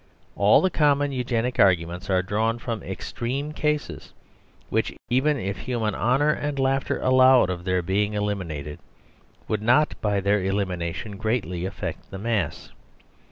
[0.35, 4.13] All the common Eugenic arguments are drawn from extreme cases,
[4.71, 8.79] which, even if human honour and laughter allowed of their being eliminated,
[9.47, 12.71] would not by their elimination greatly affect the mass.